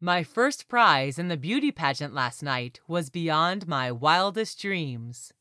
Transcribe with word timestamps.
My 0.00 0.22
first 0.22 0.68
prize 0.68 1.18
in 1.18 1.28
the 1.28 1.38
beauty 1.38 1.72
pageant 1.72 2.12
last 2.12 2.42
night 2.42 2.80
was 2.86 3.08
beyond 3.08 3.66
my 3.66 3.90
wildest 3.90 4.60
dreams. 4.60 5.32